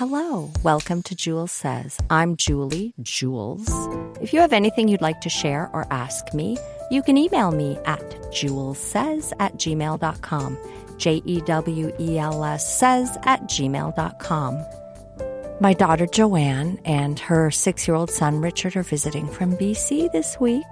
[0.00, 1.98] Hello, welcome to Jewels Says.
[2.08, 3.68] I'm Julie, Jewels.
[4.18, 6.56] If you have anything you'd like to share or ask me,
[6.90, 8.00] you can email me at
[8.32, 10.58] jewelssays at gmail.com.
[10.96, 14.64] J E W E L S says at gmail.com.
[15.60, 20.40] My daughter Joanne and her six year old son Richard are visiting from BC this
[20.40, 20.64] week.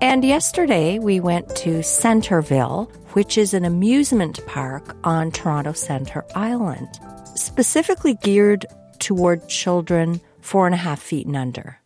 [0.00, 7.00] And yesterday we went to Centreville, which is an amusement park on Toronto Centre Island,
[7.34, 8.66] specifically geared
[8.98, 11.78] toward children four and a half feet and under.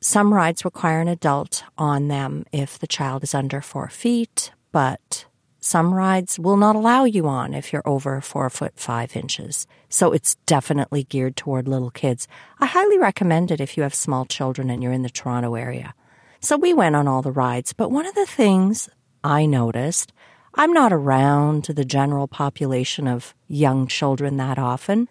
[0.00, 5.24] Some rides require an adult on them if the child is under four feet, but
[5.60, 9.66] some rides will not allow you on if you're over four foot five inches.
[9.88, 12.28] So it's definitely geared toward little kids.
[12.60, 15.94] I highly recommend it if you have small children and you're in the Toronto area.
[16.40, 18.90] So we went on all the rides, but one of the things
[19.24, 20.12] I noticed,
[20.56, 25.08] I'm not around the general population of young children that often.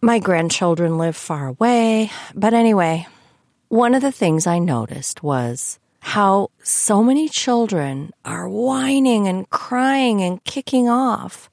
[0.00, 3.06] My grandchildren live far away, but anyway,
[3.68, 10.22] one of the things I noticed was how so many children are whining and crying
[10.22, 11.50] and kicking off.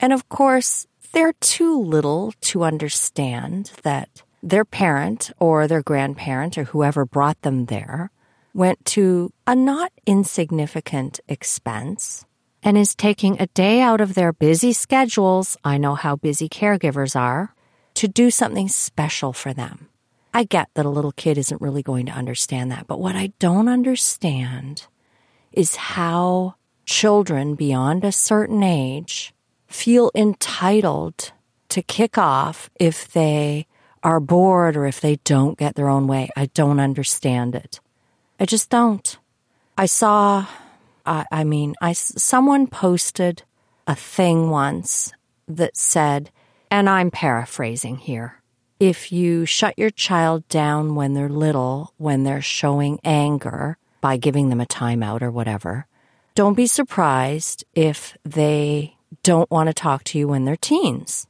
[0.00, 6.64] And of course, they're too little to understand that their parent or their grandparent or
[6.64, 8.10] whoever brought them there
[8.54, 12.24] went to a not insignificant expense
[12.66, 15.56] and is taking a day out of their busy schedules.
[15.62, 17.54] I know how busy caregivers are
[17.94, 19.88] to do something special for them.
[20.34, 22.88] I get that a little kid isn't really going to understand that.
[22.88, 24.88] But what I don't understand
[25.52, 29.32] is how children beyond a certain age
[29.68, 31.30] feel entitled
[31.68, 33.68] to kick off if they
[34.02, 36.30] are bored or if they don't get their own way.
[36.36, 37.78] I don't understand it.
[38.40, 39.16] I just don't.
[39.78, 40.46] I saw,
[41.06, 43.42] I, I mean, I, someone posted
[43.86, 45.12] a thing once
[45.48, 46.30] that said,
[46.70, 48.42] and I'm paraphrasing here
[48.78, 54.48] if you shut your child down when they're little, when they're showing anger by giving
[54.48, 55.86] them a timeout or whatever,
[56.34, 61.26] don't be surprised if they don't want to talk to you when they're teens.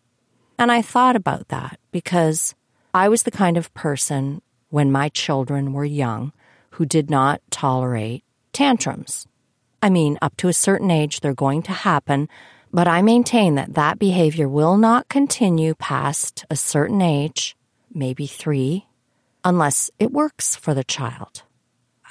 [0.59, 2.55] And I thought about that because
[2.93, 6.33] I was the kind of person when my children were young
[6.71, 9.27] who did not tolerate tantrums.
[9.83, 12.29] I mean, up to a certain age, they're going to happen,
[12.73, 17.57] but I maintain that that behavior will not continue past a certain age,
[17.93, 18.87] maybe three,
[19.45, 21.43] unless it works for the child.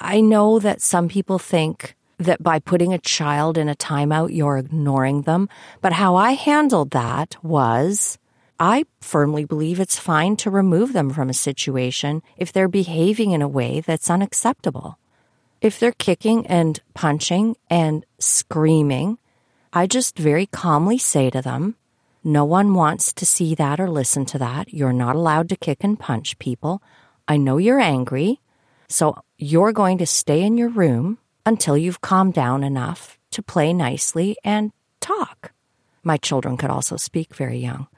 [0.00, 4.58] I know that some people think that by putting a child in a timeout, you're
[4.58, 5.48] ignoring them.
[5.80, 8.18] But how I handled that was
[8.58, 13.42] I firmly believe it's fine to remove them from a situation if they're behaving in
[13.42, 14.98] a way that's unacceptable.
[15.66, 19.18] If they're kicking and punching and screaming,
[19.72, 21.74] I just very calmly say to them,
[22.22, 24.72] No one wants to see that or listen to that.
[24.72, 26.84] You're not allowed to kick and punch people.
[27.26, 28.40] I know you're angry,
[28.88, 33.72] so you're going to stay in your room until you've calmed down enough to play
[33.72, 35.50] nicely and talk.
[36.04, 37.88] My children could also speak very young.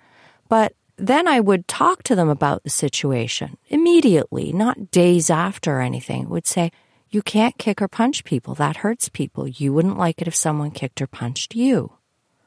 [0.49, 5.81] But then I would talk to them about the situation immediately, not days after or
[5.83, 6.31] anything.
[6.31, 6.73] Would say,
[7.11, 8.55] you can't kick or punch people.
[8.55, 9.49] That hurts people.
[9.49, 11.93] You wouldn't like it if someone kicked or punched you.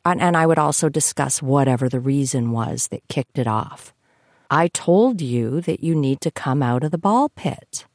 [0.05, 3.93] And, and I would also discuss whatever the reason was that kicked it off.
[4.49, 7.85] I told you that you need to come out of the ball pit.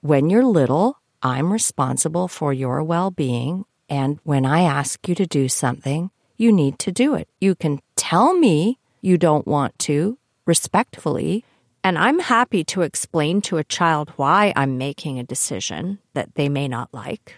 [0.00, 3.64] When you're little, I'm responsible for your well being.
[3.88, 7.28] And when I ask you to do something, you need to do it.
[7.40, 11.44] You can tell me you don't want to respectfully,
[11.88, 16.50] and I'm happy to explain to a child why I'm making a decision that they
[16.50, 17.36] may not like.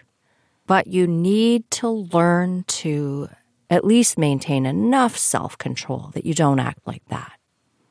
[0.67, 3.29] But you need to learn to
[3.70, 7.31] at least maintain enough self control that you don't act like that.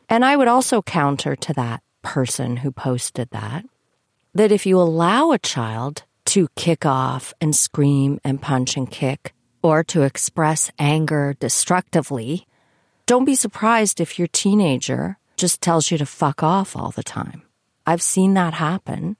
[0.10, 3.64] And I would also counter to that person who posted that
[4.34, 9.34] that if you allow a child to kick off and scream and punch and kick,
[9.64, 12.48] or to express anger destructively,
[13.06, 17.42] don't be surprised if your teenager just tells you to fuck off all the time.
[17.86, 19.18] I've seen that happen.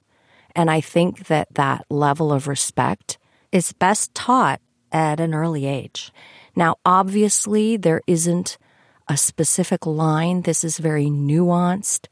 [0.54, 3.18] And I think that that level of respect
[3.52, 4.60] is best taught
[4.92, 6.12] at an early age.
[6.56, 8.58] Now, obviously, there isn't
[9.08, 10.42] a specific line.
[10.42, 12.06] This is very nuanced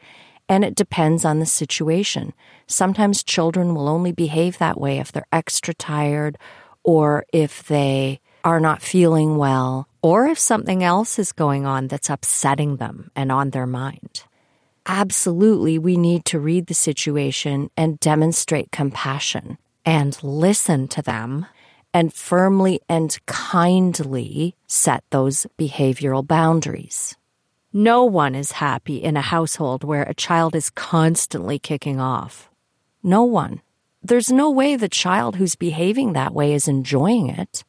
[0.49, 2.32] and it depends on the situation.
[2.66, 6.38] Sometimes children will only behave that way if they're extra tired
[6.82, 12.11] or if they are not feeling well or if something else is going on that's
[12.11, 14.25] upsetting them and on their mind.
[14.87, 21.47] Absolutely, we need to read the situation and demonstrate compassion and listen to them
[21.93, 27.17] and firmly and kindly set those behavioral boundaries.
[27.73, 32.50] No one is happy in a household where a child is constantly kicking off.
[33.03, 33.61] No one.
[34.03, 37.65] There's no way the child who's behaving that way is enjoying it.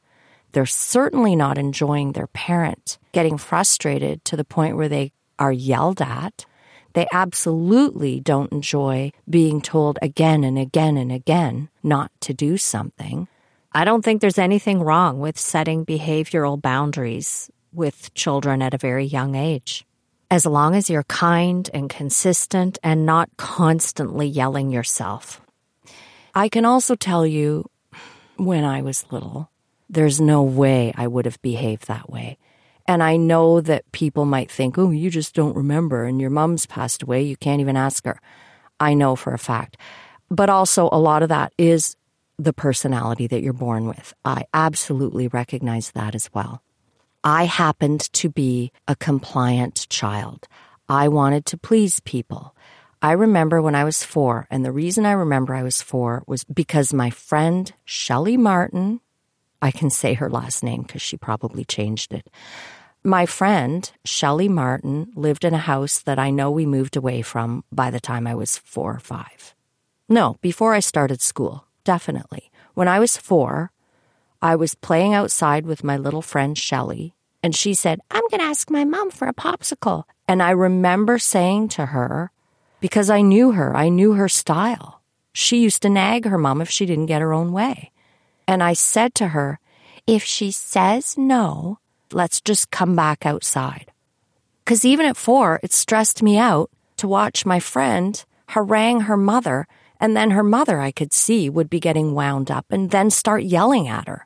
[0.52, 6.02] They're certainly not enjoying their parent getting frustrated to the point where they are yelled
[6.02, 6.46] at.
[6.94, 13.28] They absolutely don't enjoy being told again and again and again not to do something.
[13.72, 19.06] I don't think there's anything wrong with setting behavioral boundaries with children at a very
[19.06, 19.86] young age
[20.32, 25.42] as long as you're kind and consistent and not constantly yelling yourself.
[26.36, 27.70] I can also tell you,
[28.38, 29.50] when I was little,
[29.90, 32.38] there's no way I would have behaved that way.
[32.88, 36.66] And I know that people might think, oh, you just don't remember, and your mom's
[36.66, 38.20] passed away, you can't even ask her.
[38.80, 39.78] I know for a fact.
[40.30, 41.96] But also, a lot of that is
[42.38, 44.14] the personality that you're born with.
[44.24, 46.64] I absolutely recognize that as well.
[47.24, 50.48] I happened to be a compliant child.
[50.88, 52.56] I wanted to please people.
[53.02, 56.44] I remember when I was four, and the reason I remember I was four was
[56.44, 59.02] because my friend Shelly Martin,
[59.62, 62.30] I can say her last name because she probably changed it.
[63.04, 67.64] My friend Shelly Martin lived in a house that I know we moved away from
[67.72, 69.56] by the time I was four or five.
[70.10, 72.52] No, before I started school, definitely.
[72.74, 73.72] When I was four,
[74.42, 77.14] I was playing outside with my little friend Shelly,
[77.44, 80.04] and she said, I'm going to ask my mom for a popsicle.
[80.28, 82.32] And I remember saying to her,
[82.80, 85.02] because I knew her, I knew her style.
[85.34, 87.92] She used to nag her mom if she didn't get her own way.
[88.50, 89.60] And I said to her,
[90.08, 91.78] if she says no,
[92.12, 93.92] let's just come back outside.
[94.66, 99.68] Because even at four, it stressed me out to watch my friend harangue her mother,
[100.00, 103.44] and then her mother, I could see, would be getting wound up and then start
[103.44, 104.26] yelling at her.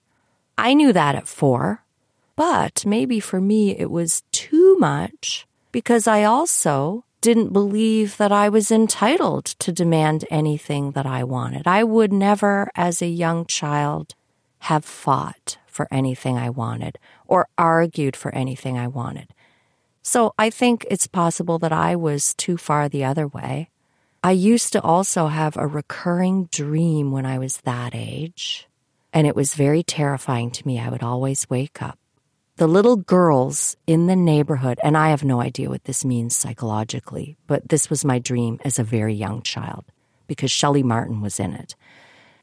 [0.57, 1.83] I knew that at four,
[2.37, 8.49] but maybe for me it was too much because I also didn't believe that I
[8.49, 11.65] was entitled to demand anything that I wanted.
[11.65, 14.13] I would never, as a young child,
[14.59, 19.33] have fought for anything I wanted or argued for anything I wanted.
[20.01, 23.69] So I think it's possible that I was too far the other way.
[24.21, 28.67] I used to also have a recurring dream when I was that age
[29.13, 30.77] and it was very terrifying to me.
[30.77, 31.97] I would always wake up.
[32.57, 37.35] The little girls in the neighborhood, and I have no idea what this means psychologically,
[37.47, 39.85] but this was my dream as a very young child
[40.27, 41.75] because Shelly Martin was in it.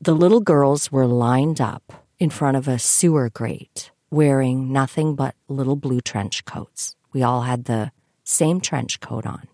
[0.00, 5.36] The little girls were lined up in front of a sewer grate wearing nothing but
[5.46, 6.96] little blue trench coats.
[7.12, 7.92] We all had the
[8.24, 9.46] same trench coat on.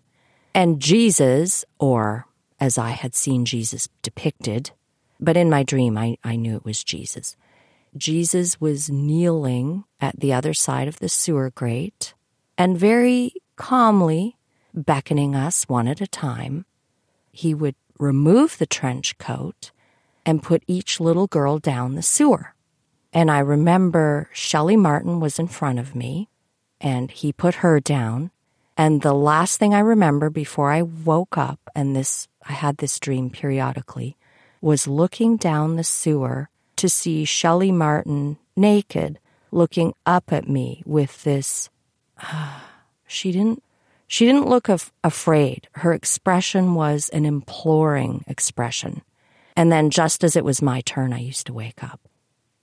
[0.55, 2.25] And Jesus, or
[2.59, 4.71] as I had seen Jesus depicted,
[5.19, 7.35] but in my dream, I, I knew it was Jesus.
[7.97, 12.13] Jesus was kneeling at the other side of the sewer grate
[12.57, 14.37] and very calmly
[14.73, 16.65] beckoning us one at a time.
[17.31, 19.71] He would remove the trench coat
[20.25, 22.53] and put each little girl down the sewer.
[23.13, 26.29] And I remember Shelly Martin was in front of me
[26.79, 28.31] and he put her down.
[28.75, 32.99] And the last thing I remember before I woke up, and this, I had this
[32.99, 34.17] dream periodically,
[34.61, 39.19] was looking down the sewer to see Shelly Martin naked
[39.51, 41.69] looking up at me with this
[42.21, 42.59] uh,
[43.07, 43.63] she didn't
[44.09, 45.67] she didn't look af- afraid.
[45.73, 49.01] Her expression was an imploring expression.
[49.57, 51.99] And then just as it was my turn i used to wake up.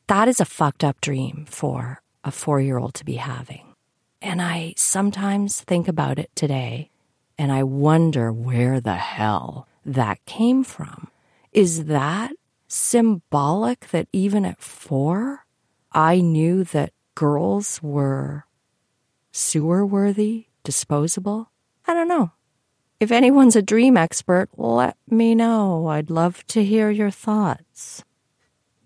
[0.06, 3.74] That is a fucked up dream for a 4-year-old to be having.
[4.22, 6.90] And i sometimes think about it today
[7.36, 11.08] and i wonder where the hell that came from.
[11.52, 12.32] Is that
[12.74, 15.46] symbolic that even at four,
[15.92, 18.46] I knew that girls were
[19.30, 21.50] sewer worthy, disposable?
[21.86, 22.32] I don't know.
[22.98, 25.86] If anyone's a dream expert, let me know.
[25.86, 28.02] I'd love to hear your thoughts.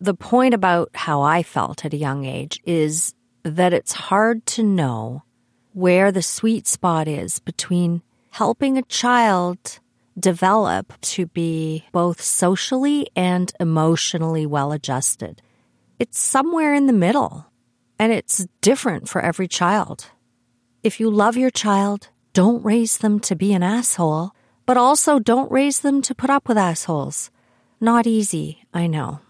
[0.00, 4.62] The point about how I felt at a young age is that it's hard to
[4.62, 5.23] know
[5.73, 9.80] where the sweet spot is between helping a child
[10.21, 15.43] develop to be both socially and emotionally well adjusted.
[15.99, 17.47] It's somewhere in the middle,
[17.99, 20.11] and it's different for every child.
[20.83, 24.31] If you love your child, don't raise them to be an asshole,
[24.65, 27.31] but also don't raise them to put up with assholes.
[27.81, 29.21] Not easy, I know.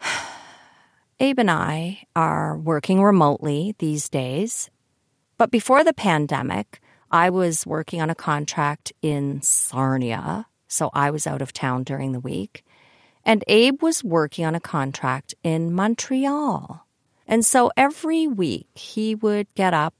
[1.20, 4.70] Abe and I are working remotely these days,
[5.38, 6.81] but before the pandemic,
[7.12, 12.12] I was working on a contract in Sarnia, so I was out of town during
[12.12, 12.64] the week.
[13.24, 16.86] And Abe was working on a contract in Montreal.
[17.28, 19.94] And so every week he would get up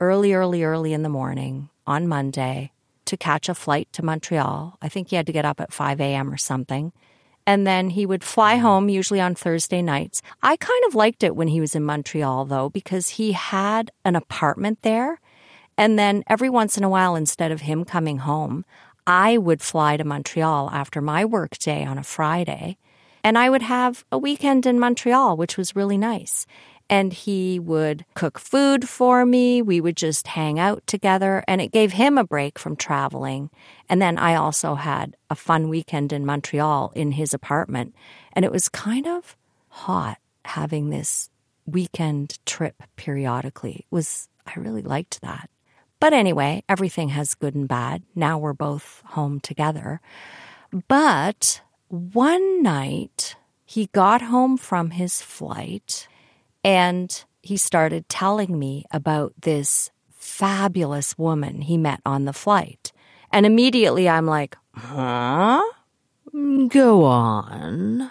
[0.00, 2.72] early, early, early in the morning on Monday
[3.06, 4.76] to catch a flight to Montreal.
[4.82, 6.30] I think he had to get up at 5 a.m.
[6.30, 6.92] or something.
[7.46, 8.62] And then he would fly mm-hmm.
[8.62, 10.20] home, usually on Thursday nights.
[10.42, 14.16] I kind of liked it when he was in Montreal, though, because he had an
[14.16, 15.18] apartment there.
[15.78, 18.66] And then every once in a while, instead of him coming home,
[19.06, 22.76] I would fly to Montreal after my work day on a Friday.
[23.24, 26.46] And I would have a weekend in Montreal, which was really nice
[26.90, 29.60] and he would cook food for me.
[29.62, 33.50] We would just hang out together, and it gave him a break from traveling.
[33.88, 37.94] And then I also had a fun weekend in Montreal in his apartment,
[38.32, 39.36] and it was kind of
[39.68, 41.30] hot having this
[41.66, 43.84] weekend trip periodically.
[43.90, 45.50] It was I really liked that.
[46.00, 48.02] But anyway, everything has good and bad.
[48.14, 50.00] Now we're both home together.
[50.86, 56.08] But one night he got home from his flight
[56.62, 62.92] and he started telling me about this fabulous woman he met on the flight.
[63.32, 65.62] And immediately I'm like, huh?
[66.68, 68.10] Go on.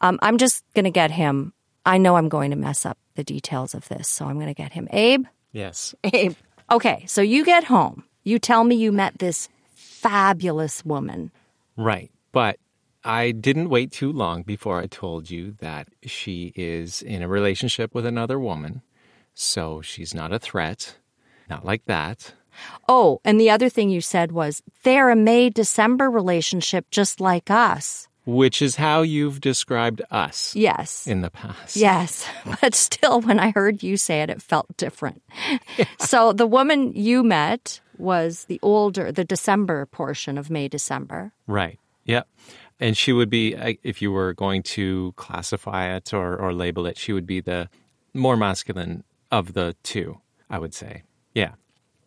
[0.00, 1.52] Um, I'm just going to get him.
[1.86, 4.54] I know I'm going to mess up the details of this, so I'm going to
[4.54, 4.88] get him.
[4.90, 5.24] Abe?
[5.52, 5.94] Yes.
[6.04, 6.34] Abe.
[6.70, 8.04] Okay, so you get home.
[8.24, 11.30] You tell me you met this fabulous woman.
[11.76, 12.10] Right.
[12.32, 12.58] But
[13.04, 17.94] I didn't wait too long before I told you that she is in a relationship
[17.94, 18.82] with another woman.
[19.34, 20.96] So she's not a threat.
[21.48, 22.34] Not like that.
[22.88, 27.50] Oh, and the other thing you said was they're a May December relationship just like
[27.50, 28.07] us.
[28.28, 30.54] Which is how you've described us.
[30.54, 31.06] Yes.
[31.06, 31.76] In the past.
[31.76, 32.28] Yes.
[32.60, 35.22] But still, when I heard you say it, it felt different.
[35.78, 35.86] Yeah.
[35.98, 41.32] So the woman you met was the older, the December portion of May December.
[41.46, 41.78] Right.
[42.04, 42.28] Yep.
[42.78, 46.98] And she would be, if you were going to classify it or, or label it,
[46.98, 47.70] she would be the
[48.12, 50.20] more masculine of the two,
[50.50, 51.02] I would say.
[51.34, 51.52] Yeah.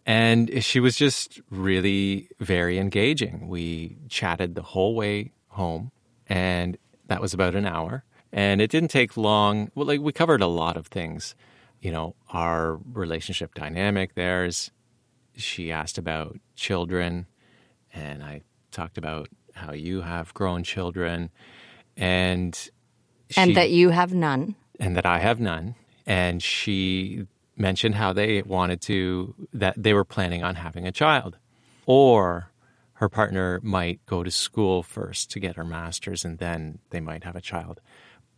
[0.05, 3.47] And she was just really very engaging.
[3.47, 5.91] We chatted the whole way home,
[6.31, 8.05] and that was about an hour.
[8.31, 9.69] And it didn't take long.
[9.75, 11.35] Well, like we covered a lot of things,
[11.81, 14.71] you know, our relationship dynamic, theirs.
[15.35, 17.25] She asked about children,
[17.93, 21.31] and I talked about how you have grown children,
[21.97, 22.55] and
[23.29, 25.75] she, and that you have none, and that I have none.
[26.05, 31.37] And she mentioned how they wanted to that they were planning on having a child,
[31.85, 32.50] or
[33.01, 37.23] her partner might go to school first to get her master's, and then they might
[37.23, 37.81] have a child.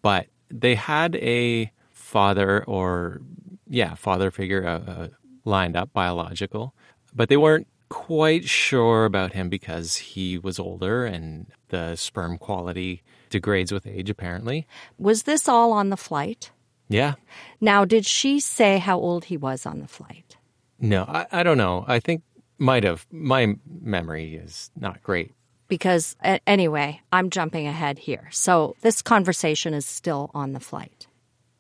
[0.02, 3.22] But they had a father or
[3.68, 5.08] yeah father figure uh, uh,
[5.44, 6.74] lined up biological,
[7.14, 13.04] but they weren't quite sure about him because he was older and the sperm quality
[13.30, 14.66] degrades with age, apparently.
[14.98, 16.52] Was this all on the flight?
[16.88, 17.16] Yeah.
[17.60, 20.38] Now, did she say how old he was on the flight?
[20.80, 21.84] No, I, I don't know.
[21.86, 22.24] I think
[22.58, 23.06] might have.
[23.12, 25.34] My memory is not great.
[25.68, 28.28] Because, anyway, I'm jumping ahead here.
[28.32, 31.08] So this conversation is still on the flight.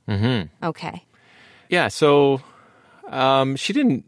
[0.07, 0.65] Mm-hmm.
[0.65, 1.05] Okay.
[1.69, 2.41] Yeah, so
[3.07, 4.05] um, she didn't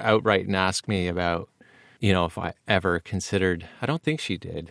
[0.00, 1.48] outright and ask me about
[2.00, 4.70] you know, if I ever considered, I don't think she did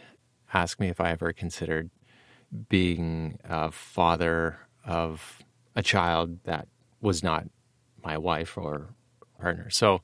[0.54, 1.90] ask me if I ever considered
[2.70, 5.44] being a father of
[5.76, 6.68] a child that
[7.02, 7.46] was not
[8.04, 8.96] my wife or
[9.40, 9.70] partner.
[9.70, 10.02] So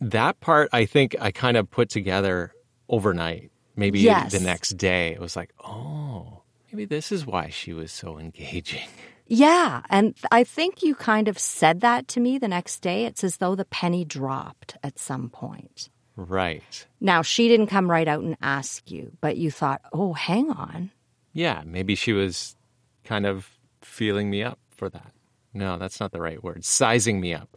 [0.00, 2.52] that part, I think I kind of put together
[2.88, 3.50] overnight.
[3.76, 4.32] Maybe yes.
[4.32, 8.88] the next day, it was like, oh, maybe this is why she was so engaging.
[9.26, 9.82] Yeah.
[9.90, 13.04] And I think you kind of said that to me the next day.
[13.04, 15.90] It's as though the penny dropped at some point.
[16.16, 16.86] Right.
[17.00, 20.90] Now, she didn't come right out and ask you, but you thought, oh, hang on.
[21.32, 22.56] Yeah, maybe she was
[23.04, 23.48] kind of
[23.82, 25.12] feeling me up for that.
[25.54, 26.64] no, that's not the right word.
[26.64, 27.56] Sizing me up.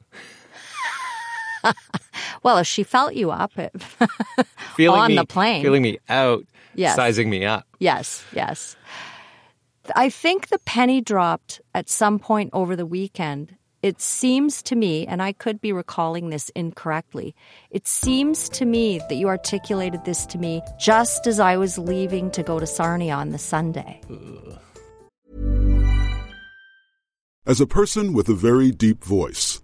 [2.44, 3.72] Well, if she felt you up it,
[4.76, 5.62] Feeling on me, the plane.
[5.62, 6.46] Feeling me out.
[6.74, 6.96] Yes.
[6.96, 7.68] Sizing me up.
[7.80, 8.76] Yes, yes.
[9.96, 13.56] I think the penny dropped at some point over the weekend.
[13.84, 17.36] It seems to me, and I could be recalling this incorrectly,
[17.72, 22.30] it seems to me that you articulated this to me just as I was leaving
[22.32, 24.00] to go to Sarnia on the Sunday.
[27.48, 29.51] As a person with a very deep voice,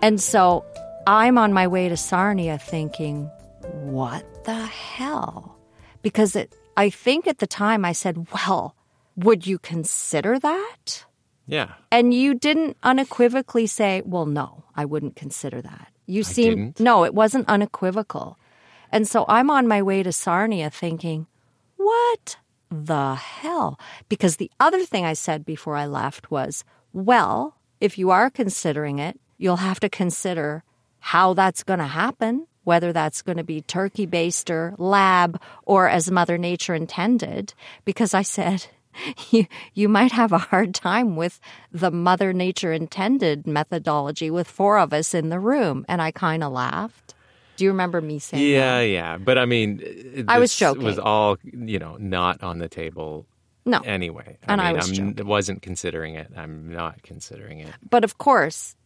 [0.00, 0.64] And so
[1.06, 3.30] I'm on my way to Sarnia thinking,
[3.72, 5.58] what the hell?
[6.02, 8.76] Because it, I think at the time I said, well,
[9.16, 11.04] would you consider that?
[11.46, 11.72] Yeah.
[11.90, 15.88] And you didn't unequivocally say, well, no, I wouldn't consider that.
[16.06, 16.80] You seem, didn't.
[16.80, 18.38] no, it wasn't unequivocal.
[18.92, 21.26] And so I'm on my way to Sarnia thinking,
[21.76, 22.36] what
[22.70, 23.78] the hell?
[24.08, 28.98] Because the other thing I said before I left was, well, if you are considering
[28.98, 30.62] it, you'll have to consider
[31.00, 36.10] how that's going to happen, whether that's going to be turkey baster, lab, or as
[36.10, 37.54] Mother Nature intended.
[37.84, 38.66] Because I said,
[39.30, 41.40] you, you might have a hard time with
[41.72, 45.84] the Mother Nature intended methodology with four of us in the room.
[45.88, 47.14] And I kind of laughed.
[47.56, 48.84] Do you remember me saying Yeah, that?
[48.84, 49.16] yeah.
[49.18, 50.84] But I mean, it- I was joking.
[50.84, 53.26] was all, you know, not on the table
[53.64, 53.80] No.
[53.80, 54.36] anyway.
[54.46, 56.30] And I mean, was I'm, wasn't considering it.
[56.36, 57.72] I'm not considering it.
[57.88, 58.76] But of course,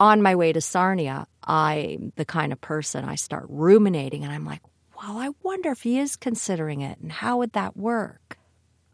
[0.00, 4.44] on my way to Sarnia, I'm the kind of person I start ruminating and I'm
[4.44, 4.62] like,
[4.96, 8.38] well, I wonder if he is considering it and how would that work?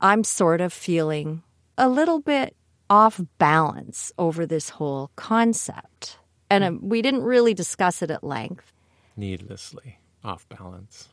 [0.00, 1.42] I'm sort of feeling
[1.78, 2.56] a little bit
[2.90, 6.18] off balance over this whole concept.
[6.50, 8.72] And um, we didn't really discuss it at length.
[9.16, 11.08] Needlessly off balance.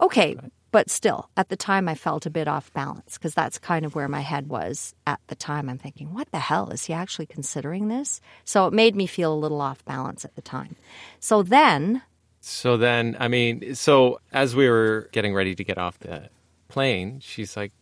[0.00, 0.36] Okay,
[0.72, 3.94] but still, at the time, I felt a bit off balance because that's kind of
[3.94, 5.68] where my head was at the time.
[5.68, 6.70] I'm thinking, what the hell?
[6.70, 8.20] Is he actually considering this?
[8.44, 10.74] So it made me feel a little off balance at the time.
[11.20, 12.02] So then,
[12.40, 16.28] So then, I mean, so as we were getting ready to get off the
[16.68, 17.72] plane, she's like,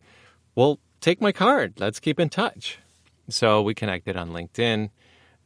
[0.55, 1.75] well, take my card.
[1.79, 2.79] Let's keep in touch.
[3.29, 4.91] So we connected on LinkedIn.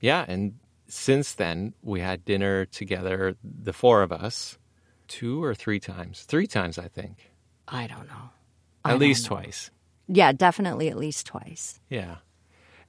[0.00, 0.24] Yeah.
[0.26, 0.54] And
[0.88, 4.59] since then, we had dinner together, the four of us,
[5.07, 6.22] two or three times.
[6.22, 7.30] Three times, I think.
[7.68, 8.31] I don't know.
[8.85, 9.70] At least twice.
[10.07, 11.81] Yeah, definitely at least twice.
[11.88, 12.16] Yeah.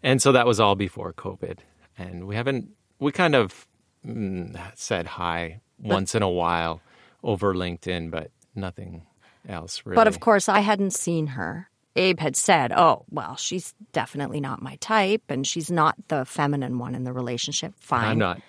[0.04, 1.60] And so that was all before COVID.
[1.98, 3.68] And we haven't, we kind of
[4.06, 6.82] mm, said hi once in a while
[7.24, 9.04] over LinkedIn, but nothing
[9.48, 9.96] else really.
[9.96, 11.70] But of course, I hadn't seen her.
[11.96, 16.78] Abe had said, oh, well, she's definitely not my type, and she's not the feminine
[16.78, 17.74] one in the relationship.
[17.80, 18.04] Fine.
[18.04, 18.42] I'm not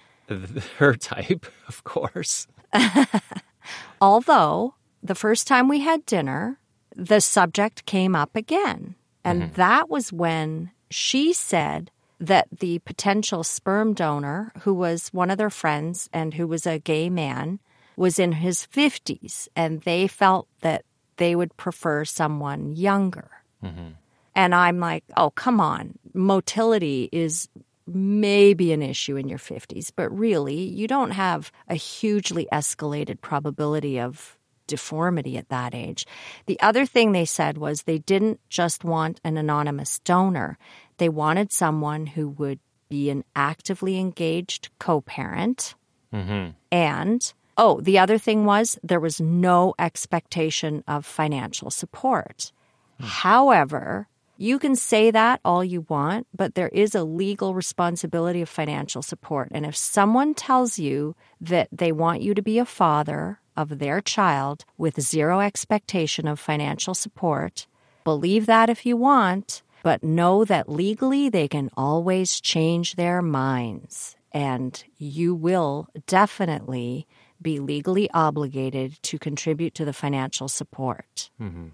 [0.79, 2.49] her type, of course.
[4.01, 4.75] Although
[5.07, 6.59] the first time we had dinner,
[6.95, 8.95] the subject came up again.
[9.25, 9.55] And mm-hmm.
[9.55, 11.91] that was when she said
[12.21, 16.79] that the potential sperm donor, who was one of their friends and who was a
[16.79, 17.59] gay man,
[17.97, 20.85] was in his 50s and they felt that
[21.17, 23.31] they would prefer someone younger.
[23.63, 23.89] Mm-hmm.
[24.35, 25.99] And I'm like, oh, come on.
[26.13, 27.49] Motility is
[27.87, 33.99] maybe an issue in your 50s, but really, you don't have a hugely escalated probability
[33.99, 36.07] of deformity at that age.
[36.47, 40.59] The other thing they said was they didn't just want an anonymous donor,
[40.99, 45.75] they wanted someone who would be an actively engaged co parent.
[46.13, 46.51] Mm-hmm.
[46.71, 52.53] And, oh, the other thing was there was no expectation of financial support.
[52.99, 53.07] Hmm.
[53.07, 58.49] However, you can say that all you want, but there is a legal responsibility of
[58.49, 59.49] financial support.
[59.51, 64.01] And if someone tells you that they want you to be a father of their
[64.01, 67.67] child with zero expectation of financial support,
[68.05, 74.17] believe that if you want, but know that legally they can always change their minds.
[74.33, 77.07] And you will definitely
[77.41, 81.31] be legally obligated to contribute to the financial support.
[81.41, 81.69] Mm-hmm.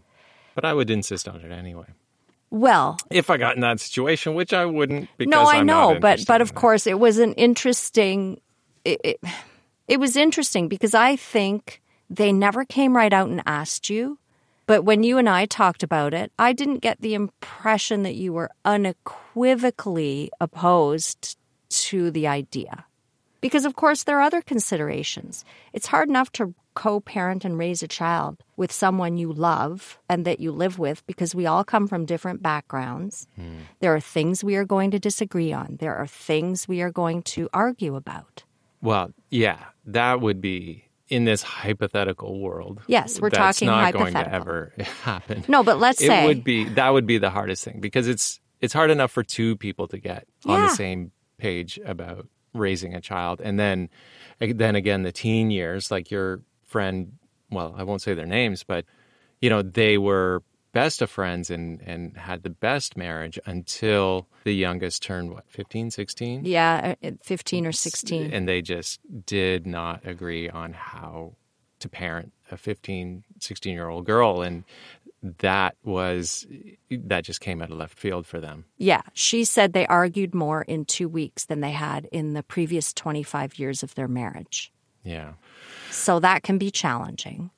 [0.54, 1.86] But I would insist on it anyway.
[2.50, 5.98] Well, If I got in that situation, which I wouldn't because no, I I'm know,
[5.98, 8.42] but but of course it was an interesting.
[8.84, 9.20] It, it,
[9.88, 14.18] it was interesting because I think they never came right out and asked you.
[14.66, 18.32] But when you and I talked about it, I didn't get the impression that you
[18.32, 21.36] were unequivocally opposed
[21.68, 22.86] to the idea.
[23.40, 25.44] Because, of course, there are other considerations.
[25.72, 30.24] It's hard enough to co parent and raise a child with someone you love and
[30.24, 33.26] that you live with because we all come from different backgrounds.
[33.36, 33.58] Hmm.
[33.80, 37.22] There are things we are going to disagree on, there are things we are going
[37.34, 38.44] to argue about.
[38.82, 42.80] Well, yeah, that would be in this hypothetical world.
[42.86, 45.44] Yes, we're that's talking not going to ever happen.
[45.48, 48.08] No, but let's it say it would be that would be the hardest thing because
[48.08, 50.68] it's it's hard enough for two people to get on Yeah.
[50.68, 53.88] the same page about raising a child, and then
[54.40, 57.12] eh, then again the teen years, like your friend.
[57.50, 58.84] Well, I won't say their names, but
[59.40, 64.54] you know they were best of friends and and had the best marriage until the
[64.54, 68.32] youngest turned what 15 16 yeah, uh, 15 or 16.
[68.32, 71.34] and they just did not agree on how
[71.78, 74.64] to parent a 15 16 year old girl and
[75.38, 76.46] that was
[76.90, 80.62] that just came out of left field for them Yeah, she said they argued more
[80.62, 84.72] in two weeks than they had in the previous 25 years of their marriage.
[85.04, 85.34] yeah
[85.90, 87.50] So that can be challenging.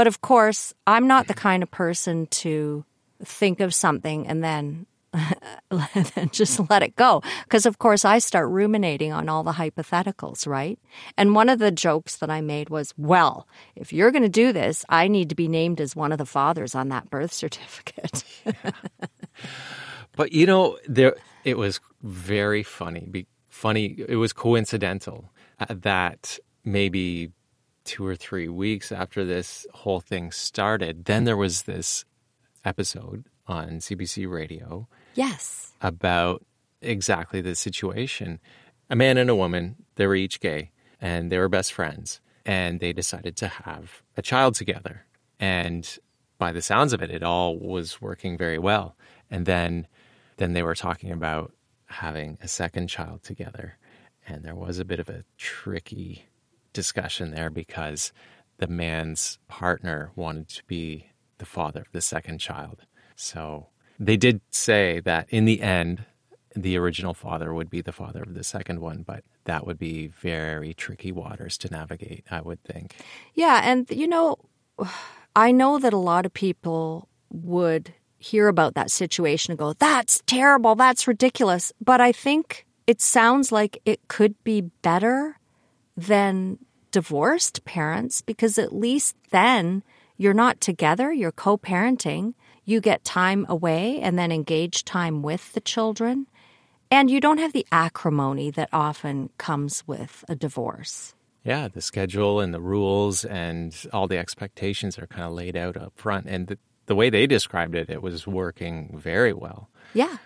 [0.00, 2.86] But of course, I'm not the kind of person to
[3.22, 4.86] think of something and then
[6.30, 7.22] just let it go.
[7.44, 10.78] Because, of course, I start ruminating on all the hypotheticals, right?
[11.18, 14.54] And one of the jokes that I made was, well, if you're going to do
[14.54, 18.24] this, I need to be named as one of the fathers on that birth certificate.
[20.16, 26.38] but you know there it was very funny be, funny it was coincidental uh, that
[26.64, 27.32] maybe
[27.90, 32.04] two or three weeks after this whole thing started then there was this
[32.64, 35.72] episode on CBC radio yes.
[35.80, 36.46] about
[36.80, 38.38] exactly the situation.
[38.88, 42.78] A man and a woman, they were each gay and they were best friends and
[42.78, 45.04] they decided to have a child together.
[45.40, 45.98] And
[46.38, 48.94] by the sounds of it, it all was working very well.
[49.32, 49.88] And then
[50.36, 51.52] then they were talking about
[51.86, 53.78] having a second child together.
[54.28, 56.26] And there was a bit of a tricky
[56.72, 58.12] discussion there because
[58.58, 61.06] the man's partner wanted to be
[61.38, 62.82] the father of the second child.
[63.16, 66.04] So they did say that in the end,
[66.54, 70.08] the original father would be the father of the second one, but that would be
[70.08, 72.96] very tricky waters to navigate, I would think.
[73.34, 74.36] Yeah, and you know,
[75.36, 80.22] I know that a lot of people would hear about that situation and go, "That's
[80.26, 85.39] terrible, that's ridiculous." But I think it sounds like it could be better
[86.06, 86.58] than
[86.90, 89.82] divorced parents because at least then
[90.16, 92.34] you're not together, you're co-parenting,
[92.64, 96.26] you get time away and then engage time with the children,
[96.90, 101.14] and you don't have the acrimony that often comes with a divorce.
[101.44, 105.76] Yeah, the schedule and the rules and all the expectations are kind of laid out
[105.76, 106.26] up front.
[106.26, 109.70] And the, the way they described it, it was working very well.
[109.94, 110.18] Yeah.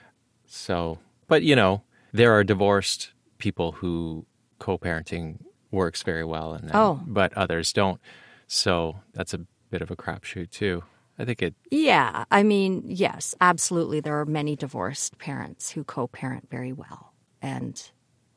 [0.46, 1.82] So, but you know,
[2.12, 4.26] there are divorced people who
[4.58, 5.38] co-parenting
[5.74, 7.00] works very well, and then, Oh.
[7.06, 8.00] but others don't.
[8.46, 10.84] So that's a bit of a crapshoot too.
[11.18, 11.54] I think it.
[11.70, 14.00] Yeah, I mean, yes, absolutely.
[14.00, 17.12] There are many divorced parents who co parent very well.
[17.40, 17.80] And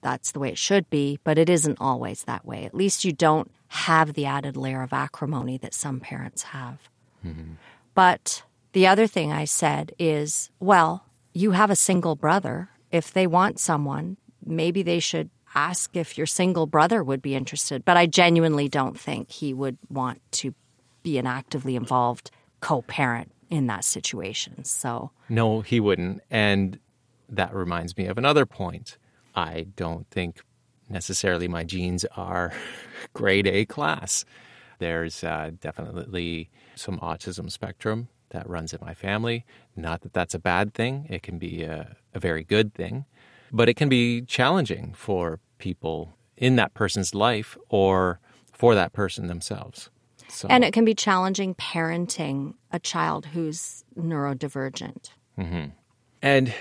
[0.02, 2.66] that's the way it should be, but it isn't always that way.
[2.66, 6.78] At least you don't have the added layer of acrimony that some parents have.
[7.26, 7.54] Mm-hmm.
[7.96, 12.70] But the other thing I said is well, you have a single brother.
[12.92, 17.86] If they want someone, maybe they should ask if your single brother would be interested.
[17.86, 20.54] But I genuinely don't think he would want to
[21.04, 24.66] be an actively involved co parent in that situation.
[24.66, 26.22] So, No, he wouldn't.
[26.30, 26.80] And
[27.30, 28.98] that reminds me of another point.
[29.36, 30.42] I don't think
[30.90, 32.54] necessarily my genes are
[33.14, 34.26] grade A class.
[34.80, 39.46] There's uh, definitely some autism spectrum that runs in my family.
[39.76, 43.06] Not that that's a bad thing, it can be a, a very good thing,
[43.52, 48.20] but it can be challenging for people in that person's life or
[48.52, 49.90] for that person themselves.
[50.30, 55.10] So, and it can be challenging parenting a child who's neurodivergent.
[56.22, 56.54] and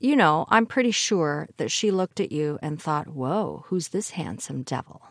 [0.00, 4.10] You know, I'm pretty sure that she looked at you and thought, whoa, who's this
[4.10, 5.02] handsome devil?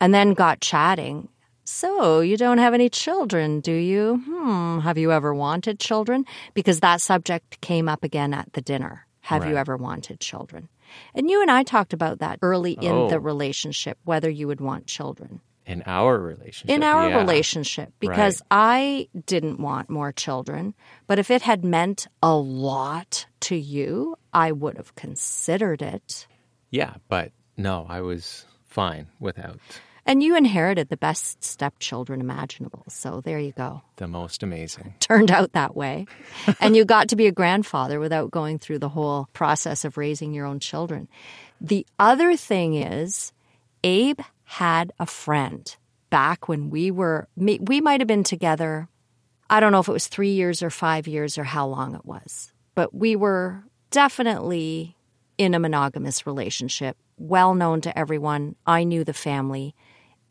[0.00, 1.28] And then got chatting,
[1.64, 4.20] So, you don't have any children, do you?
[4.24, 6.24] Hmm, have you ever wanted children?
[6.52, 9.06] Because that subject came up again at the dinner.
[9.20, 10.68] Have you ever wanted children?
[11.14, 13.10] And you and I talked about that early in Oh.
[13.10, 15.40] the relationship, whether you would want children.
[15.66, 16.74] In our relationship.
[16.74, 17.18] In our yeah.
[17.18, 20.74] relationship, because I didn't want more children,
[21.06, 26.26] but if it had meant a lot to you, I would have considered it.
[26.70, 29.60] Yeah, but no, I was fine without
[30.06, 32.84] And you inherited the best stepchildren imaginable.
[32.88, 33.82] So there you go.
[33.96, 34.94] the most amazing.
[35.00, 36.06] Turned out that way.
[36.60, 40.32] and you got to be a grandfather without going through the whole process of raising
[40.32, 41.08] your own children.
[41.60, 43.32] The other thing is,
[43.84, 45.76] Abe had a friend
[46.08, 48.88] back when we were, we might have been together.
[49.48, 52.04] I don't know if it was three years or five years or how long it
[52.04, 54.96] was, but we were definitely
[55.38, 58.56] in a monogamous relationship, well known to everyone.
[58.66, 59.74] I knew the family.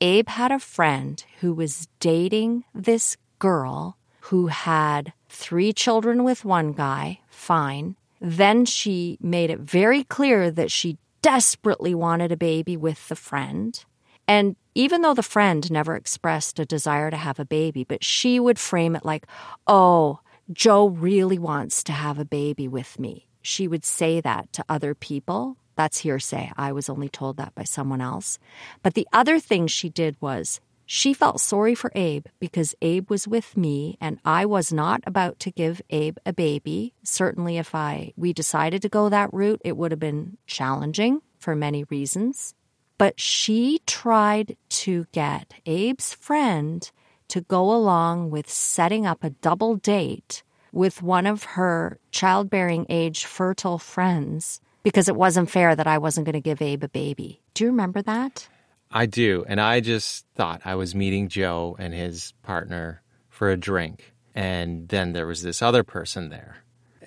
[0.01, 6.71] Abe had a friend who was dating this girl who had three children with one
[6.71, 7.95] guy, fine.
[8.21, 13.83] Then she made it very clear that she desperately wanted a baby with the friend.
[14.27, 18.39] And even though the friend never expressed a desire to have a baby, but she
[18.39, 19.25] would frame it like,
[19.67, 20.19] oh,
[20.51, 23.27] Joe really wants to have a baby with me.
[23.41, 25.57] She would say that to other people.
[25.79, 26.51] That's hearsay.
[26.57, 28.37] I was only told that by someone else.
[28.83, 33.29] But the other thing she did was she felt sorry for Abe because Abe was
[33.29, 36.95] with me and I was not about to give Abe a baby.
[37.03, 41.55] Certainly if I we decided to go that route, it would have been challenging for
[41.55, 42.55] many reasons.
[42.97, 46.91] But she tried to get Abe's friend
[47.29, 53.23] to go along with setting up a double date with one of her childbearing age
[53.23, 57.41] fertile friends because it wasn't fair that I wasn't going to give Abe a baby.
[57.53, 58.47] Do you remember that?
[58.91, 59.45] I do.
[59.47, 64.13] And I just thought I was meeting Joe and his partner for a drink.
[64.33, 66.57] And then there was this other person there.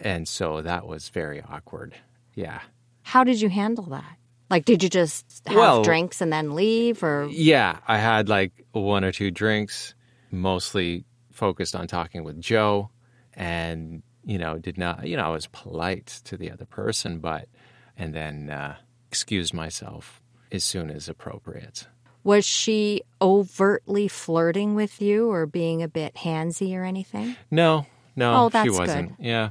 [0.00, 1.94] And so that was very awkward.
[2.34, 2.60] Yeah.
[3.02, 4.16] How did you handle that?
[4.50, 7.78] Like, did you just have Well- drinks and then leave, or Yeah.
[7.88, 9.94] I had like one or two drinks,
[10.30, 12.90] mostly focused on talking with Joe.
[13.34, 17.48] And, you know, did not, you know, I was polite to the other person, but,
[17.96, 18.76] and then uh,
[19.08, 21.86] excused myself as soon as appropriate.
[22.24, 27.36] was she overtly flirting with you, or being a bit handsy or anything?
[27.50, 29.16] No, no, Oh, she wasn't.
[29.16, 29.24] good.
[29.26, 29.50] Yeah.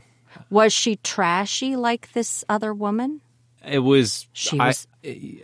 [0.49, 3.19] Was she trashy like this other woman?
[3.67, 4.27] It was.
[4.33, 4.87] She I- was-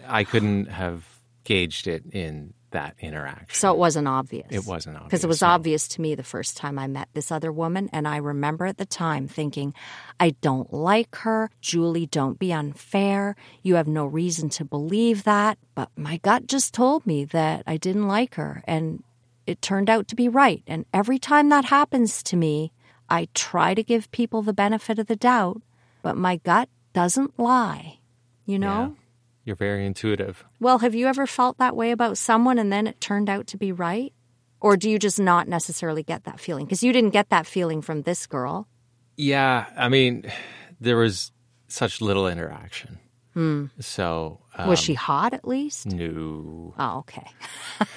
[0.07, 1.03] I, couldn't have
[1.43, 3.47] gauged it in that interaction.
[3.49, 4.47] So it wasn't obvious.
[4.49, 5.08] It wasn't obvious.
[5.08, 5.56] Because it was obvious, no.
[5.56, 7.89] obvious to me the first time I met this other woman.
[7.93, 9.73] And I remember at the time thinking,
[10.19, 11.49] I don't like her.
[11.62, 13.36] Julie, don't be unfair.
[13.63, 15.58] You have no reason to believe that.
[15.75, 18.63] But my gut just told me that I didn't like her.
[18.65, 19.03] And
[19.45, 20.62] it turned out to be right.
[20.67, 22.73] And every time that happens to me,
[23.10, 25.62] I try to give people the benefit of the doubt,
[26.01, 27.99] but my gut doesn't lie.
[28.45, 28.95] You know?
[28.95, 29.03] Yeah.
[29.47, 30.43] You're very intuitive.
[30.60, 33.57] Well, have you ever felt that way about someone and then it turned out to
[33.57, 34.12] be right?
[34.60, 36.65] Or do you just not necessarily get that feeling?
[36.65, 38.67] Because you didn't get that feeling from this girl.
[39.15, 40.29] Yeah, I mean,
[40.81, 41.31] there was
[41.69, 42.99] such little interaction.
[43.38, 43.65] Hmm.
[43.80, 45.86] So um, Was she hot at least?
[45.86, 46.73] No.
[46.80, 47.28] Oh, okay.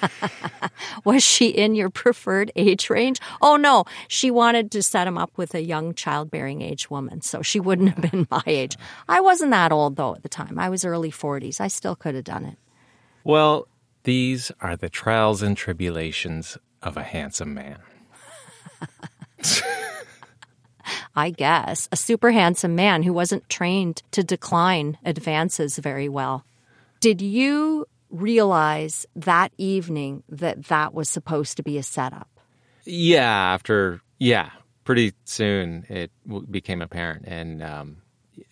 [1.03, 3.19] Was she in your preferred age range?
[3.41, 3.85] Oh, no.
[4.07, 7.89] She wanted to set him up with a young childbearing age woman, so she wouldn't
[7.89, 8.77] have been my age.
[9.09, 10.59] I wasn't that old, though, at the time.
[10.59, 11.59] I was early 40s.
[11.59, 12.59] I still could have done it.
[13.23, 13.67] Well,
[14.03, 17.79] these are the trials and tribulations of a handsome man.
[21.15, 26.45] I guess, a super handsome man who wasn't trained to decline advances very well.
[26.99, 32.29] Did you realize that evening that that was supposed to be a setup?
[32.85, 34.49] Yeah, after yeah,
[34.83, 36.11] pretty soon it
[36.49, 37.97] became apparent, and um,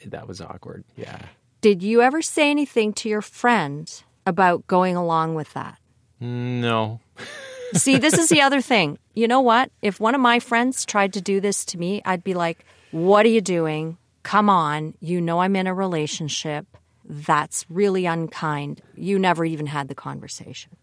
[0.06, 0.84] that was awkward.
[0.96, 1.20] Yeah.
[1.62, 3.92] Did you ever say anything to your friend
[4.26, 5.78] about going along with that?
[6.20, 7.02] No.
[7.74, 8.98] See, this is the other thing.
[9.14, 9.72] You know what?
[9.82, 13.26] If one of my friends tried to do this to me, I'd be like, What
[13.26, 13.98] are you doing?
[14.24, 14.94] Come on.
[15.00, 16.66] You know I'm in a relationship.
[17.06, 18.82] That's really unkind.
[18.96, 20.76] You never even had the conversation.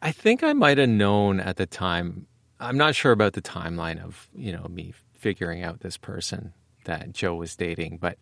[0.00, 2.26] I think I might have known at the time.
[2.60, 7.12] I'm not sure about the timeline of, you know, me figuring out this person that
[7.12, 8.18] Joe was dating, but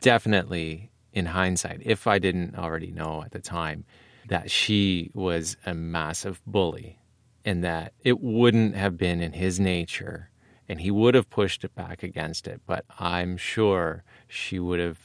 [0.00, 3.84] definitely in hindsight, if I didn't already know at the time
[4.28, 6.98] that she was a massive bully
[7.44, 10.30] and that it wouldn't have been in his nature
[10.68, 14.98] and he would have pushed it back against it, but I'm sure she would have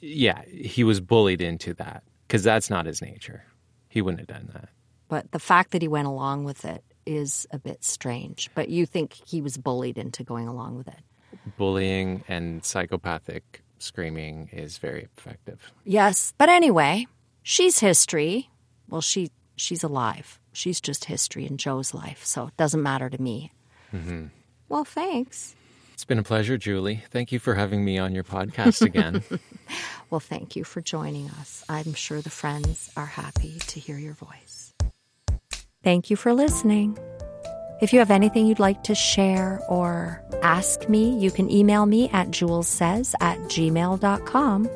[0.00, 3.44] yeah, he was bullied into that because that's not his nature.
[3.88, 4.68] He wouldn't have done that.
[5.08, 8.50] But the fact that he went along with it is a bit strange.
[8.54, 11.00] But you think he was bullied into going along with it?
[11.56, 15.72] Bullying and psychopathic screaming is very effective.
[15.84, 17.06] Yes, but anyway,
[17.42, 18.50] she's history.
[18.88, 20.38] Well, she she's alive.
[20.52, 23.52] She's just history in Joe's life, so it doesn't matter to me.
[23.94, 24.26] Mm-hmm.
[24.68, 25.54] Well, thanks.
[25.94, 27.02] It's been a pleasure, Julie.
[27.10, 29.22] Thank you for having me on your podcast again.
[30.10, 31.64] well, thank you for joining us.
[31.68, 34.74] I'm sure the friends are happy to hear your voice.
[35.82, 36.98] Thank you for listening.
[37.80, 42.08] If you have anything you'd like to share or ask me, you can email me
[42.10, 44.68] at jewelssays at gmail.com.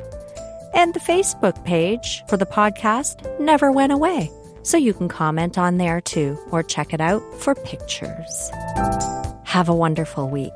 [0.74, 4.30] And the Facebook page for the podcast never went away,
[4.62, 8.50] so you can comment on there too or check it out for pictures.
[9.44, 10.52] Have a wonderful week.